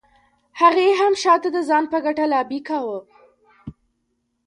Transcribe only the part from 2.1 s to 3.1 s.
لابي کاوه.